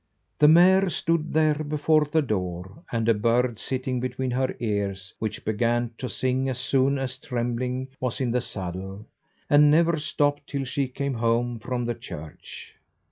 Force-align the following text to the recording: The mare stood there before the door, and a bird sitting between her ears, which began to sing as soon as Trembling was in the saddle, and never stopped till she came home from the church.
The 0.39 0.47
mare 0.47 0.89
stood 0.89 1.31
there 1.31 1.53
before 1.63 2.05
the 2.05 2.23
door, 2.23 2.81
and 2.91 3.07
a 3.07 3.13
bird 3.13 3.59
sitting 3.59 3.99
between 3.99 4.31
her 4.31 4.55
ears, 4.59 5.13
which 5.19 5.45
began 5.45 5.91
to 5.99 6.09
sing 6.09 6.49
as 6.49 6.57
soon 6.57 6.97
as 6.97 7.19
Trembling 7.19 7.87
was 7.99 8.19
in 8.19 8.31
the 8.31 8.41
saddle, 8.41 9.05
and 9.47 9.69
never 9.69 9.97
stopped 9.97 10.47
till 10.47 10.63
she 10.65 10.87
came 10.87 11.13
home 11.13 11.59
from 11.59 11.85
the 11.85 11.93
church. 11.93 12.73